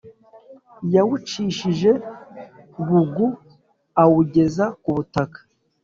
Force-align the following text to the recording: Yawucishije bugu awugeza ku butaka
Yawucishije 0.95 1.91
bugu 2.87 3.25
awugeza 4.01 4.65
ku 4.81 4.89
butaka 4.95 5.39